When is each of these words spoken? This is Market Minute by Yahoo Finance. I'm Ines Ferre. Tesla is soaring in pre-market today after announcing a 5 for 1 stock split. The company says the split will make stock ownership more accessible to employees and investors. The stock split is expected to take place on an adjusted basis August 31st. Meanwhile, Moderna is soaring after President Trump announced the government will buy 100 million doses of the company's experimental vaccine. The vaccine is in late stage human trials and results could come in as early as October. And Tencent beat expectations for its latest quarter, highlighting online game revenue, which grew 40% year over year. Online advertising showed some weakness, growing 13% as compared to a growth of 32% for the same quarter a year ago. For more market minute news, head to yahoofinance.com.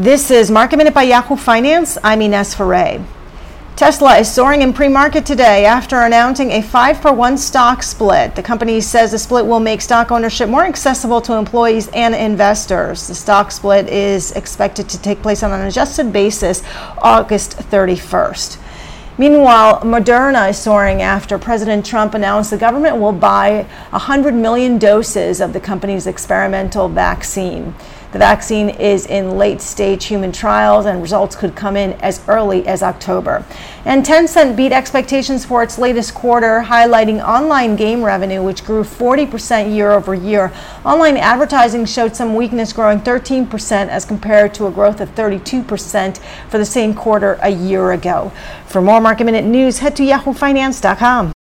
This 0.00 0.30
is 0.30 0.50
Market 0.50 0.78
Minute 0.78 0.94
by 0.94 1.02
Yahoo 1.02 1.36
Finance. 1.36 1.98
I'm 2.02 2.22
Ines 2.22 2.54
Ferre. 2.54 3.04
Tesla 3.76 4.16
is 4.16 4.32
soaring 4.32 4.62
in 4.62 4.72
pre-market 4.72 5.26
today 5.26 5.66
after 5.66 6.00
announcing 6.00 6.52
a 6.52 6.62
5 6.62 7.02
for 7.02 7.12
1 7.12 7.36
stock 7.36 7.82
split. 7.82 8.34
The 8.34 8.42
company 8.42 8.80
says 8.80 9.10
the 9.10 9.18
split 9.18 9.44
will 9.44 9.60
make 9.60 9.82
stock 9.82 10.10
ownership 10.10 10.48
more 10.48 10.64
accessible 10.64 11.20
to 11.20 11.34
employees 11.34 11.88
and 11.88 12.14
investors. 12.14 13.08
The 13.08 13.14
stock 13.14 13.52
split 13.52 13.90
is 13.90 14.32
expected 14.32 14.88
to 14.88 15.02
take 15.02 15.20
place 15.20 15.42
on 15.42 15.52
an 15.52 15.66
adjusted 15.66 16.14
basis 16.14 16.62
August 17.02 17.58
31st. 17.58 18.58
Meanwhile, 19.18 19.80
Moderna 19.80 20.48
is 20.48 20.56
soaring 20.56 21.02
after 21.02 21.36
President 21.38 21.84
Trump 21.84 22.14
announced 22.14 22.48
the 22.48 22.56
government 22.56 22.96
will 22.96 23.12
buy 23.12 23.66
100 23.90 24.32
million 24.32 24.78
doses 24.78 25.42
of 25.42 25.52
the 25.52 25.60
company's 25.60 26.06
experimental 26.06 26.88
vaccine. 26.88 27.74
The 28.12 28.18
vaccine 28.18 28.70
is 28.70 29.06
in 29.06 29.38
late 29.38 29.60
stage 29.60 30.06
human 30.06 30.32
trials 30.32 30.86
and 30.86 31.00
results 31.00 31.36
could 31.36 31.54
come 31.54 31.76
in 31.76 31.92
as 32.00 32.20
early 32.26 32.66
as 32.66 32.82
October. 32.82 33.44
And 33.84 34.04
Tencent 34.04 34.56
beat 34.56 34.72
expectations 34.72 35.44
for 35.44 35.62
its 35.62 35.78
latest 35.78 36.12
quarter, 36.12 36.64
highlighting 36.66 37.24
online 37.24 37.76
game 37.76 38.02
revenue, 38.02 38.42
which 38.42 38.64
grew 38.64 38.82
40% 38.82 39.72
year 39.72 39.92
over 39.92 40.12
year. 40.12 40.52
Online 40.84 41.16
advertising 41.16 41.84
showed 41.84 42.16
some 42.16 42.34
weakness, 42.34 42.72
growing 42.72 42.98
13% 43.00 43.88
as 43.88 44.04
compared 44.04 44.54
to 44.54 44.66
a 44.66 44.70
growth 44.72 45.00
of 45.00 45.14
32% 45.14 46.18
for 46.48 46.58
the 46.58 46.64
same 46.64 46.94
quarter 46.94 47.38
a 47.42 47.50
year 47.50 47.92
ago. 47.92 48.32
For 48.66 48.82
more 48.82 49.00
market 49.00 49.24
minute 49.24 49.44
news, 49.44 49.78
head 49.78 49.94
to 49.96 50.02
yahoofinance.com. 50.02 51.32